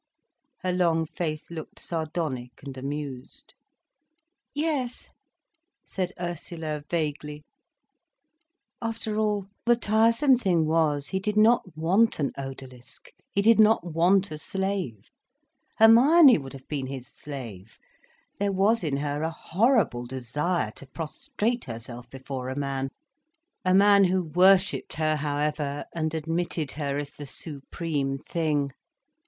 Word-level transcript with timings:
Her 0.63 0.73
long 0.73 1.05
face 1.05 1.51
looked 1.51 1.77
sardonic 1.79 2.63
and 2.63 2.75
amused. 2.75 3.53
"Yes," 4.55 5.11
said 5.85 6.11
Ursula 6.19 6.83
vaguely. 6.89 7.43
After 8.81 9.19
all, 9.19 9.45
the 9.67 9.75
tiresome 9.75 10.37
thing 10.37 10.65
was, 10.65 11.09
he 11.09 11.19
did 11.19 11.37
not 11.37 11.77
want 11.77 12.17
an 12.19 12.31
odalisk, 12.35 13.11
he 13.35 13.43
did 13.43 13.59
not 13.59 13.83
want 13.93 14.31
a 14.31 14.39
slave. 14.39 15.11
Hermione 15.77 16.39
would 16.39 16.53
have 16.53 16.67
been 16.67 16.87
his 16.87 17.05
slave—there 17.05 18.51
was 18.51 18.83
in 18.83 18.97
her 18.97 19.21
a 19.21 19.29
horrible 19.29 20.07
desire 20.07 20.71
to 20.77 20.87
prostrate 20.87 21.65
herself 21.65 22.09
before 22.09 22.49
a 22.49 22.55
man—a 22.57 23.73
man 23.75 24.05
who 24.05 24.23
worshipped 24.23 24.93
her, 24.95 25.17
however, 25.17 25.85
and 25.93 26.15
admitted 26.15 26.71
her 26.71 26.97
as 26.97 27.11
the 27.11 27.27
supreme 27.27 28.17
thing. 28.17 28.71